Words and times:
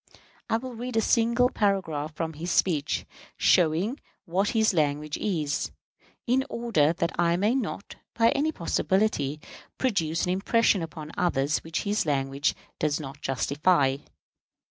I 0.49 0.57
will 0.57 0.73
read 0.73 0.97
a 0.97 0.99
single 0.99 1.47
paragraph 1.47 2.15
from 2.15 2.33
his 2.33 2.49
speech, 2.49 3.05
showing 3.37 3.99
what 4.25 4.49
his 4.57 4.73
language 4.73 5.15
is, 5.19 5.69
in 6.25 6.43
order 6.49 6.91
that 6.93 7.11
I 7.19 7.37
may 7.37 7.53
not, 7.53 7.97
by 8.15 8.29
any 8.29 8.51
possibility, 8.51 9.39
produce 9.77 10.23
an 10.23 10.31
impression 10.31 10.81
upon 10.81 11.11
others 11.19 11.59
which 11.59 11.83
his 11.83 12.07
language 12.07 12.55
does 12.79 12.99
not 12.99 13.21
justify. 13.21 13.97